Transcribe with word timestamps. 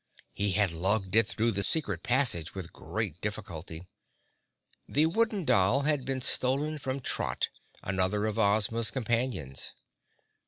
He 0.33 0.53
had 0.53 0.71
lugged 0.71 1.15
it 1.15 1.27
through 1.27 1.51
the 1.51 1.63
secret 1.63 2.01
passage 2.01 2.55
with 2.55 2.73
great 2.73 3.21
difficulty. 3.21 3.85
The 4.89 5.05
wooden 5.05 5.45
doll 5.45 5.81
had 5.81 6.05
been 6.05 6.21
stolen 6.21 6.79
from 6.79 7.01
Trot, 7.01 7.49
another 7.83 8.25
of 8.25 8.39
Ozma's 8.39 8.89
companions. 8.89 9.73